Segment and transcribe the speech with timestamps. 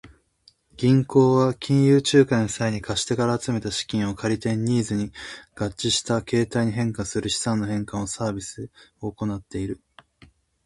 [0.77, 5.11] 銀行は金融仲介の際に、貸し手から集めた資金を借り手のニーズに
[5.55, 9.79] 合致した形態に変換する資産変換のサービスを行っている。